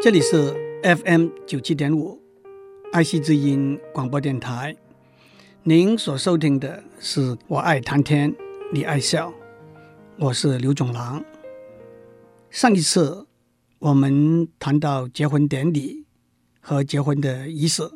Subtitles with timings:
[0.00, 2.22] 这里是 FM 九七点五
[2.92, 4.76] 爱惜之音广播电台。
[5.64, 8.32] 您所收听的是《我爱谈天，
[8.72, 9.30] 你爱笑》，
[10.16, 11.24] 我是刘总郎。
[12.48, 13.26] 上一次
[13.80, 16.06] 我们谈到结婚典礼
[16.60, 17.90] 和结婚的仪式，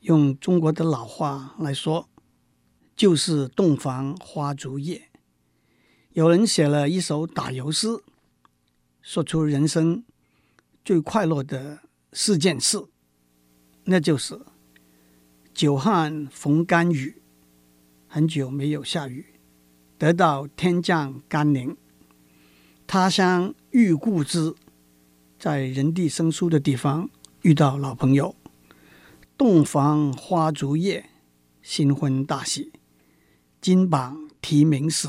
[0.00, 2.08] 用中国的老话来说，
[2.96, 5.10] 就是洞房花烛夜。
[6.14, 7.88] 有人写了一首打油诗，
[9.02, 10.02] 说出人生
[10.84, 11.80] 最快乐的
[12.12, 12.78] 四件事，
[13.84, 14.40] 那就是
[15.52, 17.22] 久旱逢甘雨，
[18.06, 19.26] 很久没有下雨，
[19.98, 21.76] 得到天降甘霖；
[22.86, 24.54] 他乡遇故知，
[25.38, 27.08] 在人地生疏的地方
[27.42, 28.34] 遇到老朋友；
[29.36, 31.10] 洞房花烛夜，
[31.62, 32.72] 新婚大喜；
[33.60, 35.08] 金榜题名时。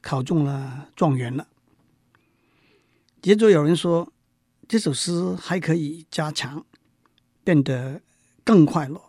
[0.00, 1.48] 考中了状元了。
[3.20, 4.10] 接着有人说，
[4.68, 6.66] 这首诗还可以加强，
[7.42, 8.02] 变得
[8.44, 9.00] 更快乐。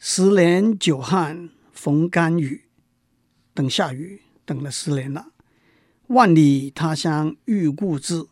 [0.00, 2.64] 十年久旱逢甘雨，
[3.54, 5.28] 等下雨等了十年了。
[6.08, 8.26] 万里他乡遇故知，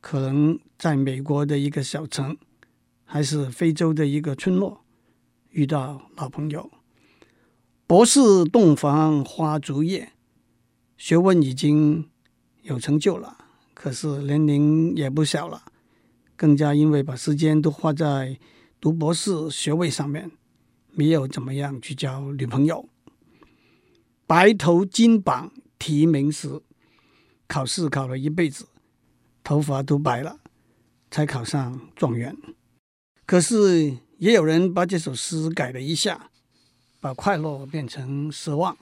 [0.00, 2.36] 可能在美国的一个小城，
[3.04, 4.84] 还是非洲的一个村落，
[5.50, 6.68] 遇到老朋友。
[7.86, 10.14] 博士洞房花烛夜。
[10.96, 12.10] 学问已经
[12.62, 13.41] 有成就了，
[13.82, 15.60] 可是年龄也不小了，
[16.36, 18.38] 更加因为把时间都花在
[18.80, 20.30] 读博士学位上面，
[20.92, 22.88] 没有怎么样去交女朋友。
[24.24, 26.62] 白头金榜题名时，
[27.48, 28.68] 考试考了一辈子，
[29.42, 30.38] 头发都白了，
[31.10, 32.36] 才考上状元。
[33.26, 36.30] 可是也有人把这首诗改了一下，
[37.00, 38.78] 把快乐变成失望。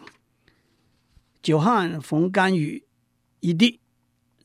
[1.41, 2.85] 久旱逢甘雨，
[3.41, 3.80] 一地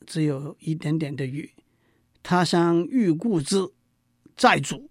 [0.05, 1.51] 只有一点点的雨。
[2.23, 3.71] 他乡遇故知，
[4.35, 4.89] 债主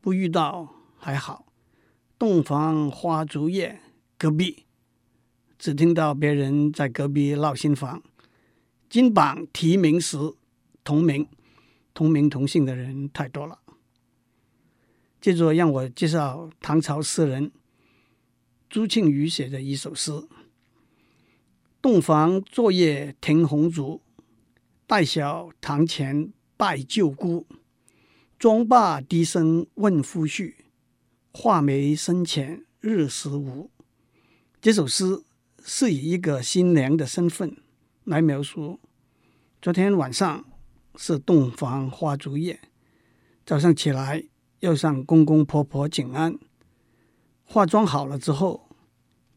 [0.00, 1.52] 不遇到还好。
[2.18, 3.80] 洞房花烛夜，
[4.16, 4.64] 隔壁
[5.58, 8.02] 只听到别人在隔壁闹新房。
[8.88, 10.16] 金榜题名时，
[10.82, 11.28] 同名
[11.92, 13.58] 同名同姓的人太多了。
[15.20, 17.50] 接着让我介绍唐朝诗人
[18.68, 20.12] 朱庆余写的一首诗。
[21.84, 24.00] 洞房昨夜停红烛，
[24.86, 27.46] 待小堂前拜舅姑。
[28.38, 30.54] 妆罢低声问夫婿，
[31.34, 33.70] 画眉深浅日时无。
[34.62, 35.24] 这首诗
[35.62, 37.54] 是以一个新娘的身份
[38.04, 38.80] 来描述。
[39.60, 40.42] 昨天晚上
[40.96, 42.60] 是洞房花烛夜，
[43.44, 44.24] 早上起来
[44.60, 46.38] 要向公公婆婆请安。
[47.44, 48.70] 化妆好了之后，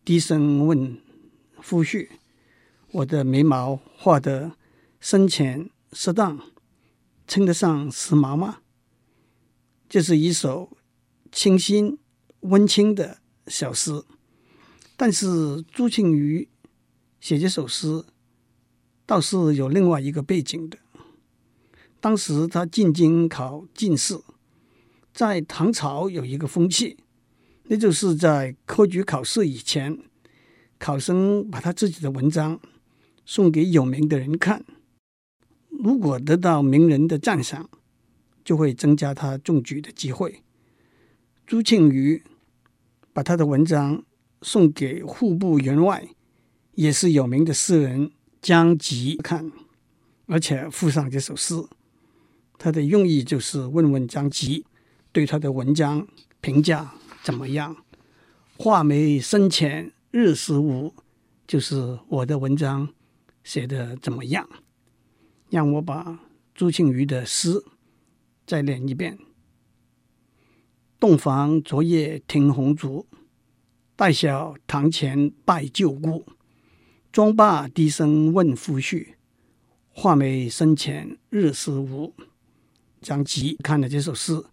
[0.05, 0.97] 低声问
[1.59, 2.07] 夫婿。
[2.97, 4.53] 我的眉毛画得
[4.99, 6.39] 深浅适当，
[7.27, 8.61] 称得上时髦吗？
[9.87, 10.75] 这是一首
[11.31, 11.99] 清新
[12.39, 14.03] 温情的小诗，
[14.95, 16.49] 但是朱庆余
[17.19, 18.03] 写这首诗
[19.05, 20.79] 倒是有另外一个背景的。
[21.99, 24.19] 当时他进京考进士，
[25.13, 26.97] 在唐朝有一个风气，
[27.65, 29.99] 那就是在科举考试以前，
[30.79, 32.59] 考生把他自己的文章。
[33.29, 34.63] 送给有名的人看，
[35.67, 37.69] 如果得到名人的赞赏，
[38.45, 40.41] 就会增加他中举的机会。
[41.45, 42.23] 朱庆余
[43.11, 44.01] 把他的文章
[44.41, 46.07] 送给户部员外，
[46.75, 48.09] 也是有名的诗人
[48.41, 49.51] 张籍看，
[50.27, 51.53] 而且附上这首诗。
[52.57, 54.65] 他的用意就是问问张籍
[55.11, 56.07] 对他的文章
[56.39, 57.75] 评价怎么样。
[58.55, 60.93] 画眉深浅日时无，
[61.45, 62.87] 就是我的文章。
[63.47, 64.45] 写的怎么样？
[65.49, 66.19] 让我把
[66.53, 67.63] 朱庆余的诗
[68.45, 69.17] 再念一遍：
[70.99, 73.07] 洞房昨夜听红烛，
[73.95, 76.25] 带小堂前拜舅姑。
[77.09, 79.13] 妆罢低声问夫婿，
[79.91, 82.13] 画眉深浅日时无。
[82.99, 84.43] 张籍看了这首诗，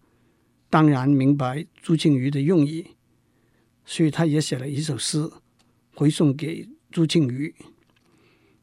[0.70, 2.86] 当然明白朱庆余的用意，
[3.84, 5.28] 所以他也写了一首诗
[5.96, 7.52] 回送给朱庆余。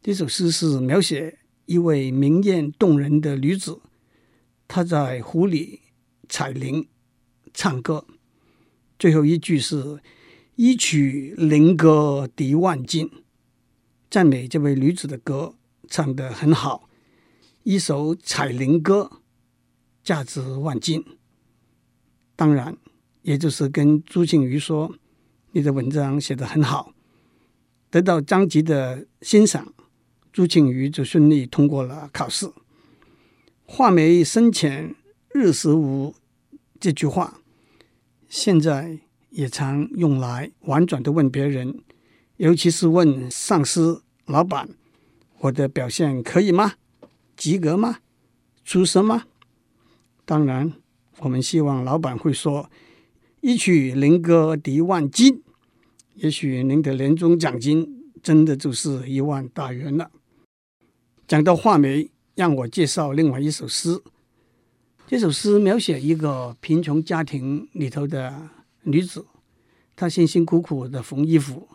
[0.03, 1.37] 这首诗是描写
[1.67, 3.79] 一位明艳动人的女子，
[4.67, 5.81] 她在湖里
[6.27, 6.87] 采菱
[7.53, 8.07] 唱歌。
[8.97, 10.01] 最后一句是
[10.57, 13.11] “一曲菱歌抵万金”，
[14.09, 15.53] 赞美这位女子的歌
[15.87, 16.89] 唱得很好。
[17.61, 19.21] 一首采菱歌，
[20.03, 21.05] 价值万金。
[22.35, 22.75] 当然，
[23.21, 24.95] 也就是跟朱庆余说
[25.53, 26.91] ：“你的文章写得很好，
[27.91, 29.71] 得到张籍的欣赏。”
[30.31, 32.51] 朱庆余就顺利通过了考试。
[33.65, 34.95] 画眉深浅
[35.33, 36.13] 日时无
[36.79, 37.41] 这句话，
[38.27, 38.99] 现在
[39.29, 41.81] 也常用来婉转的问别人，
[42.37, 44.69] 尤其是问上司、老板
[45.39, 46.73] ：“我的表现可以吗？
[47.35, 47.99] 及格吗？
[48.63, 49.25] 出色吗？”
[50.25, 50.73] 当然，
[51.19, 52.69] 我们希望老板会说
[53.41, 55.43] ：“一曲灵歌抵万金。”
[56.15, 60.11] 也许您的年终奖金真的就是一万大元了。
[61.31, 64.01] 讲到画眉，让我介绍另外一首诗。
[65.07, 68.49] 这首诗描写一个贫穷家庭里头的
[68.81, 69.25] 女子，
[69.95, 71.69] 她辛辛苦苦的缝衣服，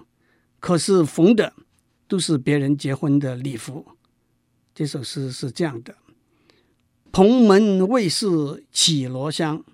[0.61, 1.55] 可是缝的
[2.07, 3.87] 都是别人结婚的礼服。
[4.75, 5.95] 这首诗是这样的：
[7.11, 8.27] 蓬门未识
[8.71, 9.65] 绮罗香，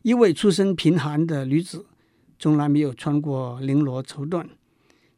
[0.00, 1.84] 一位出身贫寒的女子。
[2.38, 4.46] 从来没有穿过绫罗绸缎，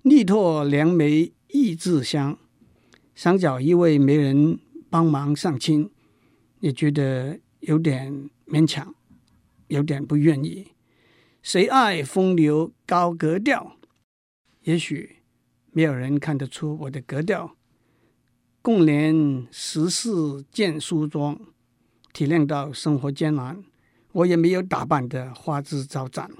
[0.02, 2.36] 力拓良媒意自香。
[3.14, 4.58] 想找一位媒人
[4.90, 5.90] 帮忙上亲，
[6.60, 8.94] 也觉得有点勉强，
[9.68, 10.68] 有点不愿意。
[11.42, 13.76] 谁爱风流高格调？
[14.62, 15.22] 也许
[15.72, 17.56] 没有人看得出我的格调。
[18.62, 20.08] 共怜时世
[20.50, 21.38] 见梳妆，
[22.14, 23.62] 体谅到生活艰难，
[24.12, 26.30] 我也没有打扮得花枝招展。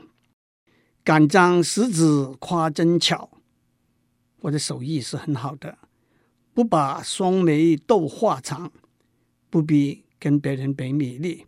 [1.05, 3.31] 敢将食指夸针巧，
[4.41, 5.77] 我的手艺是很好的，
[6.55, 8.71] 不把双眉斗画长，
[9.51, 11.47] 不必跟别人比美丽。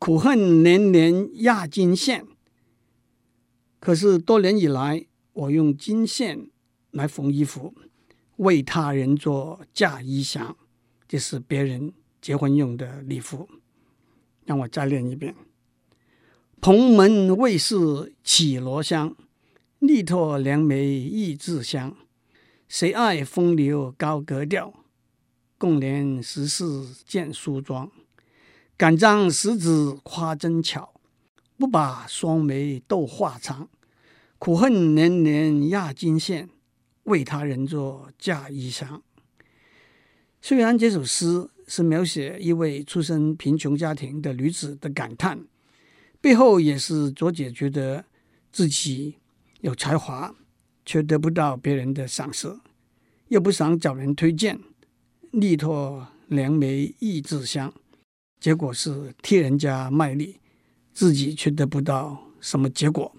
[0.00, 2.26] 苦恨年年压金线，
[3.78, 6.50] 可是多年以来，我用金线
[6.90, 7.74] 来缝衣服，
[8.36, 10.54] 为他人做嫁衣裳，
[11.06, 13.48] 这是别人结婚用的礼服。
[14.44, 15.34] 让我再练一遍。
[16.60, 17.76] 蓬门未识
[18.24, 19.14] 绮罗香，
[19.78, 21.96] 力托良媒意自香。
[22.68, 24.74] 谁爱风流高格调？
[25.56, 26.64] 共怜时世
[27.06, 27.90] 见梳妆。
[28.76, 31.00] 敢将十指夸针巧，
[31.56, 33.70] 不把双眉斗画长。
[34.38, 36.50] 苦恨年年压金线，
[37.04, 39.00] 为他人做嫁衣裳。
[40.42, 45.46] 虽然这首诗是描写一位出身贫穷家庭的女子的感叹。
[46.20, 48.04] 背后也是卓姐觉得
[48.52, 49.14] 自己
[49.60, 50.34] 有才华，
[50.88, 52.48] 却得不到别人的赏识，
[53.28, 54.58] 又不想找人推荐，
[55.32, 57.70] 力拓良媒意自香，
[58.40, 60.36] 结果是替人家卖力，
[60.94, 63.14] 自己却得不到什么结果，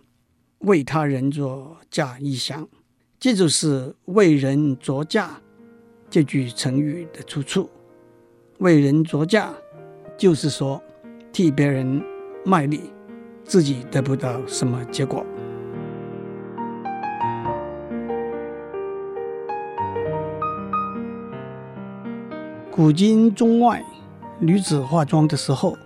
[0.61, 2.65] 为他人做嫁衣裳，
[3.19, 5.39] 这就是为人作嫁
[6.09, 7.69] 这句成语的出处。
[8.57, 9.53] 为人作嫁，
[10.17, 10.81] 就是说
[11.31, 12.01] 替别人。
[12.45, 12.79] 卖力，
[13.43, 15.25] 自己得不到什么结果。
[22.79, 23.85] 古今中外，
[24.39, 25.77] 女子化妆的时候，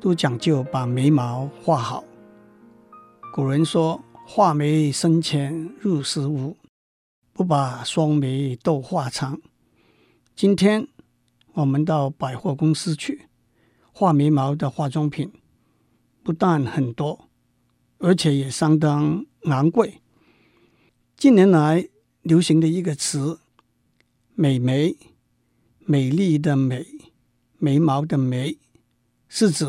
[0.00, 2.02] 都讲究把眉毛画好。
[3.34, 6.56] 古人说：“画眉深浅入时无，
[7.34, 9.38] 不把双眉斗画长。”
[10.34, 10.88] 今天
[11.52, 13.28] 我们到百货公司去，
[13.92, 15.30] 画眉毛的化妆品。
[16.22, 17.28] 不但很多，
[17.98, 20.00] 而且也相当昂贵。
[21.14, 21.90] 近年来
[22.22, 23.38] 流行的一个词
[24.34, 24.96] “美眉”，
[25.88, 26.84] 美丽的美，
[27.58, 28.58] 眉毛的眉，
[29.28, 29.64] 是指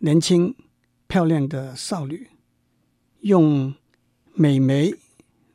[0.00, 0.54] 年轻
[1.06, 2.28] 漂亮的少女。
[3.20, 3.74] 用
[4.34, 4.94] 美眉、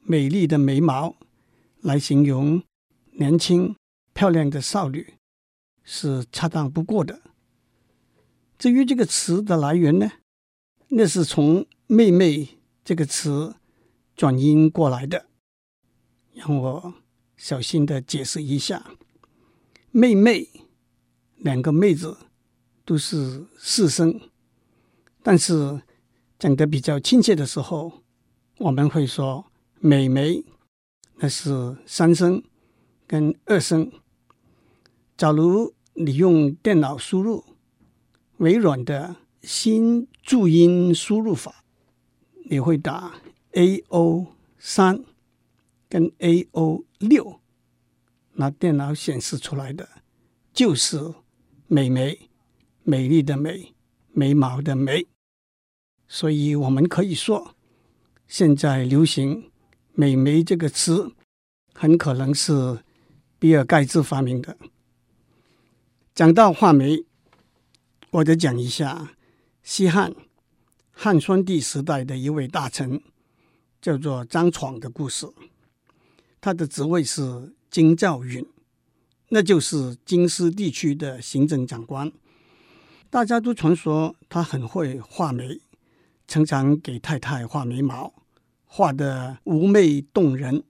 [0.01, 1.15] 美丽的眉毛
[1.81, 2.63] 来形容
[3.11, 3.75] 年轻
[4.13, 5.13] 漂亮的少女，
[5.83, 7.21] 是恰当不过的。
[8.57, 10.11] 至于这个词的来源呢，
[10.87, 13.57] 那是从“妹妹”这个词
[14.15, 15.27] 转音过来的。
[16.33, 16.95] 让我
[17.35, 18.91] 小心的解释一下
[19.97, 20.47] ，“妹妹”
[21.41, 22.15] 两个妹子
[22.85, 24.21] 都是四声，
[25.23, 25.81] 但是
[26.37, 28.03] 讲得比较亲切的时候，
[28.59, 29.51] 我们会说
[29.81, 30.45] “妹妹”，
[31.17, 32.43] 那是三声
[33.07, 33.91] 跟二声。
[35.17, 37.43] 假如你用电脑输入。
[38.37, 41.63] 微软的新注音输入法，
[42.51, 43.15] 你会打
[43.53, 44.27] A O
[44.59, 45.03] 三
[45.89, 47.41] 跟 A O 六，
[48.39, 49.87] 那电脑显示出来的
[50.53, 51.13] 就是
[51.67, 52.29] 美眉，
[52.83, 53.73] 美丽的美，
[54.13, 55.05] 眉毛的眉。
[56.07, 57.55] 所以我们可以说，
[58.27, 59.51] 现在流行
[59.93, 61.11] “美眉”这个词，
[61.73, 62.79] 很可能是
[63.37, 64.57] 比尔盖茨发明的。
[66.15, 67.03] 讲到画眉。
[68.11, 69.11] 我得讲一下
[69.61, 70.15] 西汉
[70.91, 73.03] 汉宣帝时代的一位大臣，
[73.81, 75.27] 叫做张闯的故事。
[76.39, 78.43] 他的职位是金兆允，
[79.29, 82.11] 那就是京师地区的行政长官。
[83.07, 85.61] 大家都传说他很会画眉，
[86.27, 88.11] 常常给太太画眉毛，
[88.65, 90.63] 画得妩媚动人。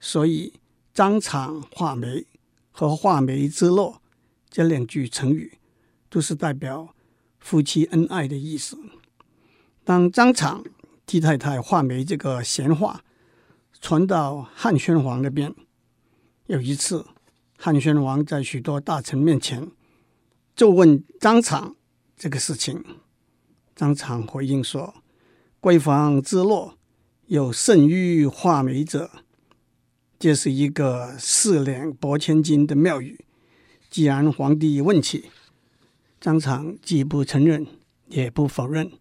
[0.00, 0.54] 所以
[0.92, 2.26] “张敞画眉”
[2.72, 4.02] 和“画眉之乐”
[4.50, 5.58] 这两句成语，
[6.10, 6.96] 都是代表
[7.38, 8.76] 夫妻恩爱的意思。
[9.84, 10.64] 当张敞
[11.06, 13.04] 替太太画眉这个闲话
[13.80, 15.54] 传到汉宣皇那边，
[16.46, 17.06] 有一次，
[17.56, 19.70] 汉宣王在许多大臣面前
[20.54, 21.74] 就问张敞
[22.18, 22.84] 这个事情，
[23.74, 24.94] 张敞回应说
[25.58, 26.76] ：“闺房之乐，
[27.28, 29.10] 有甚于画眉者。”
[30.20, 33.24] 这是一个四两拨千斤的妙语。
[33.88, 35.30] 既然皇帝问起，
[36.20, 37.66] 张敞既不承认，
[38.08, 38.92] 也不否认，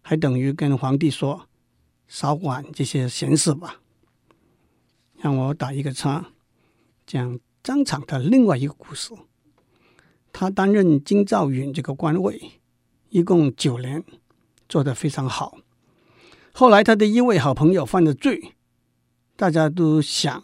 [0.00, 1.46] 还等于跟皇帝说
[2.08, 3.82] ：“少管这些闲事吧。”
[5.20, 6.30] 让我打一个叉，
[7.14, 9.14] 讲张敞的另外一个故事。
[10.32, 12.60] 他担任京兆尹这个官位，
[13.10, 14.02] 一共九年，
[14.68, 15.58] 做得非常好。
[16.52, 18.54] 后来他的一位好朋友犯了罪。
[19.36, 20.42] 大家都想，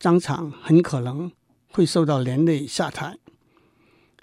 [0.00, 1.30] 张敞很可能
[1.70, 3.16] 会受到连累下台。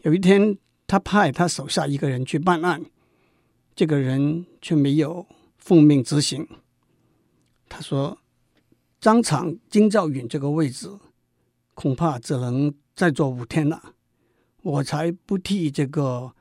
[0.01, 2.83] 有一天，他派他手下一个人去办案，
[3.73, 5.25] 这个人却没有
[5.57, 6.45] 奉命执行。
[7.69, 8.17] 他说
[8.99, 10.89] ：“张敞京兆尹这个位置，
[11.77, 13.93] 恐怕只能再做五天了。
[14.63, 16.33] 我才不替这个，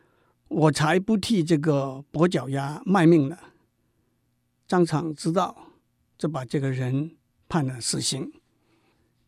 [0.49, 3.37] 我才不替这个跛脚鸭卖命呢。”
[4.67, 5.65] 张敞知道。
[6.19, 7.15] 就把这个人
[7.47, 8.33] 判了死刑，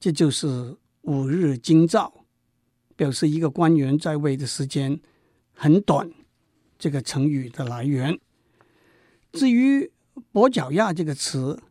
[0.00, 2.25] 这就是五日京兆，
[2.97, 4.99] 表示一个官员在位的时间
[5.53, 6.11] 很短。
[6.79, 8.19] 这个成语的来源，
[9.33, 9.93] 至于
[10.33, 11.62] “跛脚鸭”这个词，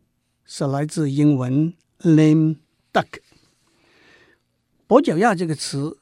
[0.45, 2.57] 是来自英文 “lame
[2.93, 3.19] duck”。
[4.87, 5.99] 跛脚鸭这个词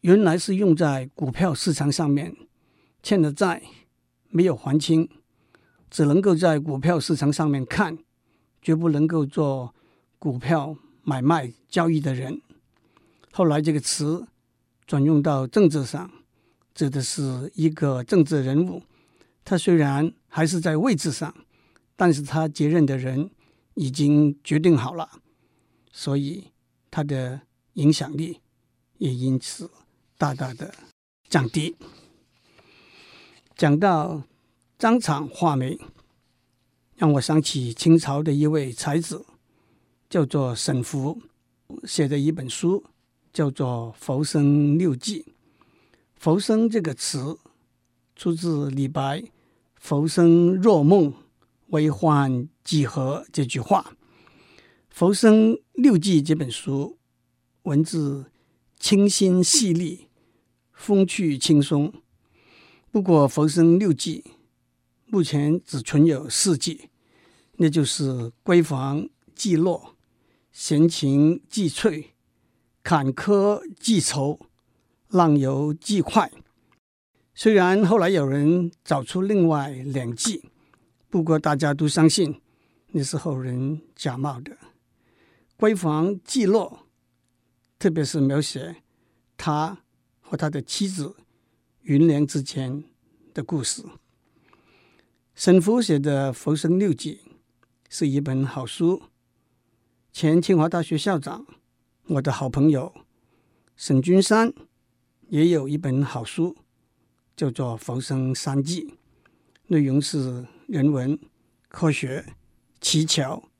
[0.00, 2.34] 原来是用在股票市场上面，
[3.02, 3.62] 欠的债
[4.30, 5.08] 没有还清，
[5.90, 7.98] 只能够在股票市场上面看。
[8.62, 9.74] 绝不能够做
[10.18, 12.40] 股票买卖交易的人。
[13.30, 14.26] 后来这个词
[14.86, 16.10] 转用到政治上，
[16.74, 18.82] 指的是一个政治人物，
[19.44, 21.34] 他虽然还是在位置上，
[21.94, 23.30] 但是他接任的人
[23.74, 25.10] 已经决定好了，
[25.92, 26.50] 所以
[26.90, 27.42] 他的
[27.74, 28.40] 影响力
[28.98, 29.70] 也因此
[30.18, 30.74] 大大的
[31.28, 31.76] 降低。
[33.56, 34.22] 讲到
[34.78, 35.78] 张敞画眉。
[36.96, 39.26] 让我想起清朝的一位才子，
[40.08, 41.20] 叫做沈福，
[41.82, 42.84] 写的一本书，
[43.32, 45.22] 叫做《浮生六记》。
[46.14, 47.36] 浮生这个词
[48.14, 49.24] 出自李白
[49.74, 51.12] “浮生若梦，
[51.70, 53.96] 为欢几何”这句话。
[54.88, 56.96] 《浮生六记》这本书
[57.64, 58.26] 文字
[58.78, 60.08] 清新细腻，
[60.74, 61.90] 风趣轻松。
[62.90, 64.22] 不过，《浮生六记》
[65.06, 66.90] 目前只存有四记，
[67.56, 68.10] 那就是
[68.44, 69.72] 《闺房记乐》
[70.52, 71.88] 《闲情记趣》
[72.82, 74.32] 《坎坷记愁》
[75.08, 76.30] 《浪游记快》。
[77.34, 80.50] 虽然后来有人找出另外两记，
[81.08, 82.42] 不过大家都相信
[82.88, 84.52] 那是后人假冒的。
[85.58, 86.60] 《闺房记乐》
[87.84, 88.76] 特别是描写
[89.36, 89.76] 他
[90.22, 91.16] 和他的妻子
[91.82, 92.82] 云莲之间
[93.34, 93.84] 的故事。
[95.34, 97.20] 沈复写的《浮生六记》
[97.90, 99.02] 是一本好书。
[100.14, 101.46] 前清华大学校长，
[102.06, 102.90] 我的好朋友
[103.76, 104.54] 沈君山
[105.28, 106.56] 也有一本好书，
[107.36, 108.86] 叫做《浮生三记》，
[109.66, 111.18] 内容是人文、
[111.68, 112.24] 科学、
[112.80, 113.50] 奇巧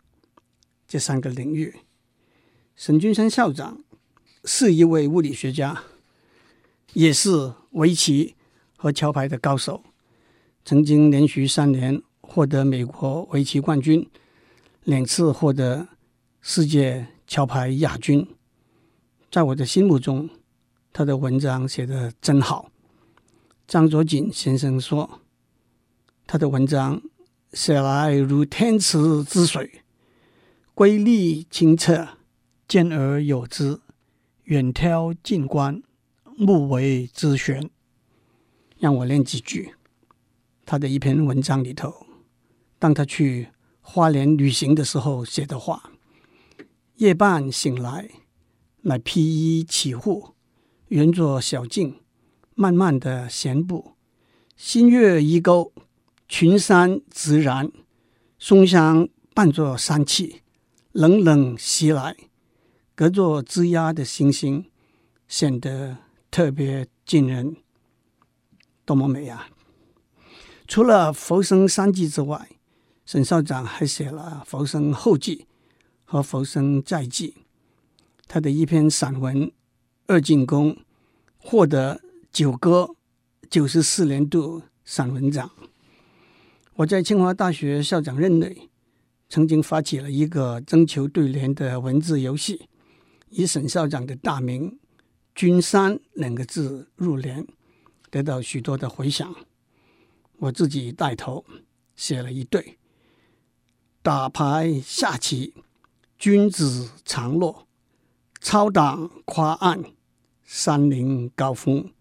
[0.88, 1.76] 这三个领域。
[2.75, 3.85] 沈君山校长
[4.44, 5.82] 是一位物理学家，
[6.92, 8.34] 也是围棋
[8.76, 9.82] 和桥牌的高手。
[10.64, 14.08] 曾经连续三年获得美国围棋冠军，
[14.84, 15.88] 两次获得
[16.40, 18.26] 世界桥牌亚军。
[19.30, 20.28] 在我的心目中，
[20.92, 22.70] 他的文章写得真好。
[23.66, 25.20] 张卓锦先生说，
[26.26, 27.02] 他的文章
[27.52, 29.82] 写来如天池之水，
[30.74, 32.08] 瑰丽清澈，
[32.68, 33.80] 兼而有之，
[34.44, 35.82] 远眺近观，
[36.36, 37.70] 目为之悬。
[38.78, 39.74] 让我念几句。
[40.66, 42.06] 他的一篇文章里头，
[42.78, 43.48] 当他去
[43.80, 45.92] 花莲旅行的时候写的话
[46.96, 48.10] ：“夜半醒来，
[48.82, 50.34] 乃披衣起户，
[50.88, 52.00] 沿着小径，
[52.54, 53.92] 慢慢的闲步。
[54.56, 55.72] 新月依钩，
[56.28, 57.72] 群山直然，
[58.38, 60.42] 松香伴着山气，
[60.92, 62.14] 冷冷袭来，
[62.96, 64.66] 隔座枝桠的星星，
[65.26, 65.98] 显得
[66.30, 67.56] 特别惊人。
[68.84, 69.48] 多么美啊！
[70.68, 72.48] 除了《浮生三记》之外，
[73.04, 75.36] 沈校长还写了《浮生后记》
[76.04, 77.34] 和《浮生再记》。
[78.28, 79.48] 他的一篇散文
[80.06, 80.72] 《二进宫》
[81.36, 82.94] 获得九歌
[83.50, 85.50] 九十四年度散文奖。
[86.74, 88.70] 我在清华大学校长任内，
[89.28, 92.68] 曾经发起了一个征求对联的文字游戏，
[93.37, 94.79] 以沈校长的大名
[95.35, 97.45] “君山”两个字入联，
[98.09, 99.35] 得到许多的回响。
[100.37, 101.45] 我自己带头
[101.97, 102.79] 写了一对
[104.03, 105.53] ：“打牌下棋，
[106.17, 107.67] 君子常乐；
[108.41, 109.83] 操党夸岸，
[110.45, 111.93] 山林高峰。”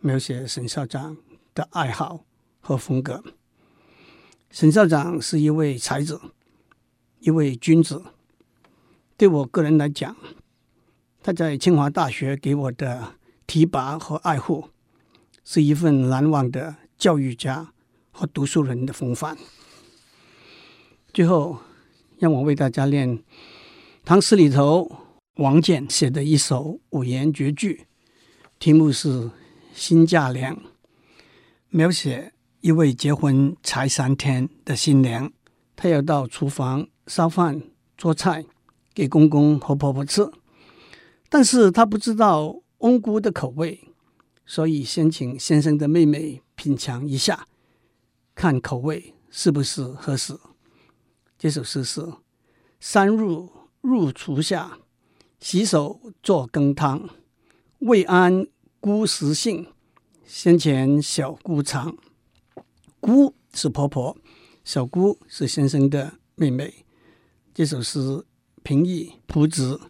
[0.00, 1.18] 描写沈校长
[1.54, 2.24] 的爱好
[2.60, 3.22] 和风格。
[4.50, 6.18] 沈校长是一位才子，
[7.20, 8.02] 一位君子。
[9.18, 10.16] 对我个人来讲，
[11.22, 13.14] 他在清华大学给我的
[13.46, 14.68] 提拔和爱护，
[15.44, 17.72] 是一份难忘的教育家
[18.10, 19.36] 和读书人的风范。
[21.12, 21.58] 最后，
[22.18, 23.22] 让我为大家念
[24.04, 24.90] 唐诗里头
[25.36, 27.86] 王建写的一首五言绝句，
[28.58, 29.08] 题目是
[29.72, 30.56] 《新嫁娘》，
[31.70, 32.32] 描写。
[32.62, 35.32] 一位结婚才三天的新娘，
[35.74, 37.60] 她要到厨房烧饭
[37.98, 38.44] 做菜
[38.94, 40.30] 给公公和婆婆吃，
[41.32, 43.88] 但是他不知道翁姑的口味，
[44.44, 47.48] 所以先请先生的妹妹品尝一下，
[48.34, 50.38] 看口味是不是合适。
[51.38, 52.06] 这首诗是：
[52.80, 54.80] 三入入厨下，
[55.40, 57.08] 洗手做羹汤，
[57.78, 59.68] 未谙姑食性，
[60.26, 61.96] 先遣小姑尝。
[63.00, 64.14] 姑是婆婆，
[64.62, 66.84] 小姑是先生的妹妹。
[67.54, 68.22] 这首诗
[68.62, 69.80] 平易朴直，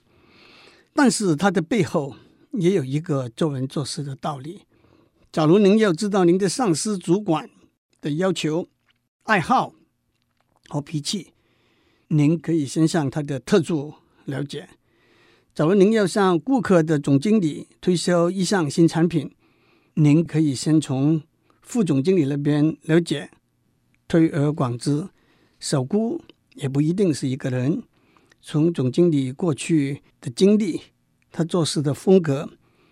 [0.95, 2.17] 但是它的背后
[2.53, 4.63] 也有一个做人做事的道理。
[5.31, 7.49] 假如您要知道您的上司、主管
[8.01, 8.69] 的要求、
[9.23, 9.73] 爱好
[10.69, 11.33] 和脾气，
[12.09, 13.95] 您可以先向他的特助
[14.27, 14.69] 了解。
[15.55, 19.35] 假如您要向顾客的总经理推销一项新产品，
[19.95, 21.23] 您可以先从
[21.63, 23.31] 副总经理那边了解，
[24.07, 25.09] 推而广之，
[25.59, 26.21] 小姑
[26.55, 27.83] 也不一定是一个人。
[28.43, 30.81] 从总经理过去的经历，
[31.31, 32.51] 他做事的风格，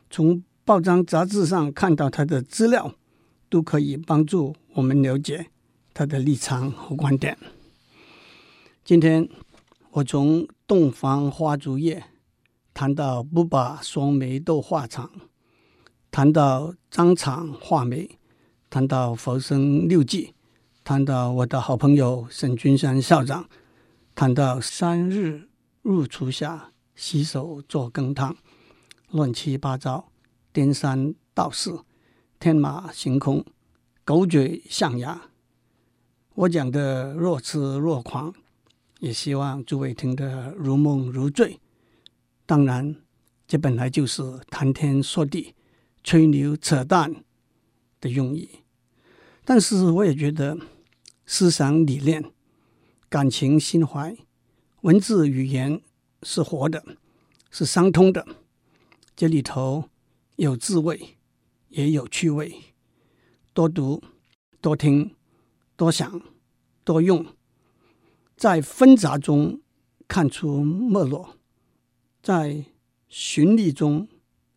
[0.08, 2.94] 从报章杂志上看到他的资料，
[3.48, 5.48] 都可以帮助我们了解
[5.92, 7.36] 他的立场和观点。
[8.84, 9.28] 今天
[9.90, 12.04] 我从洞房花烛夜
[12.72, 15.10] 谈到不把双眉斗画长，
[16.10, 18.08] 谈到张敞画眉。
[18.72, 20.26] 谈到《浮生六记》，
[20.84, 23.48] 谈到我的好朋友沈君山校长，
[24.20, 25.48] 谈到三日
[25.80, 28.37] 入厨下，洗手做羹汤，
[29.12, 30.12] 乱七八糟，
[30.52, 31.87] 颠三倒四，
[32.38, 33.42] 天马行空，
[34.04, 35.22] 狗嘴象牙。
[36.35, 38.35] 我讲的若痴若狂，
[38.98, 41.59] 也希望诸位听得如梦如醉。
[42.44, 42.96] 当然，
[43.48, 45.54] 这本来就是谈天说地、
[46.04, 47.24] 吹牛扯淡
[48.02, 48.50] 的用意，
[49.46, 50.59] 但是我也觉得
[51.24, 52.22] 思想理念、
[53.11, 54.16] 感情心怀、
[54.83, 55.83] 文字语言
[56.23, 56.96] 是活的，
[57.51, 58.25] 是相通的。
[59.16, 59.90] 这里头
[60.37, 61.18] 有滋味，
[61.70, 62.55] 也有趣味。
[63.53, 64.01] 多读、
[64.61, 65.16] 多听、
[65.75, 66.23] 多想、
[66.85, 67.27] 多用，
[68.37, 69.61] 在纷杂中
[70.07, 71.37] 看出没落，
[72.23, 72.64] 在
[73.09, 74.07] 寻觅中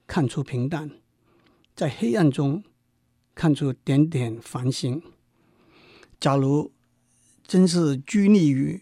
[0.05, 0.91] 看出平淡，
[1.75, 2.63] 在黑暗中。
[3.35, 5.01] 看出点点繁星。
[6.19, 6.71] 假如
[7.53, 8.81] 真是拘泥于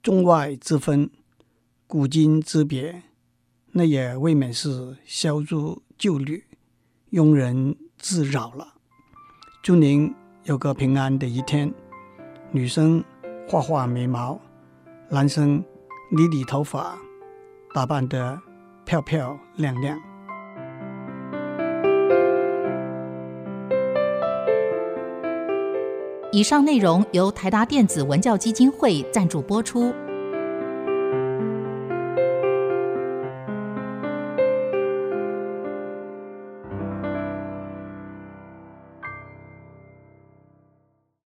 [0.00, 1.10] 中外之分、
[1.88, 3.02] 古今之别，
[3.72, 6.44] 那也未免是小资旧侣、
[7.10, 8.74] 庸人自扰了。
[9.60, 11.74] 祝您有个平安的一天。
[12.52, 13.02] 女生
[13.48, 14.40] 画画眉毛，
[15.08, 15.60] 男生
[16.12, 16.96] 理理头发，
[17.74, 18.40] 打扮得
[18.84, 20.00] 漂漂亮亮。
[26.32, 29.92] 以上内容由台达电子文教基金会赞助播出。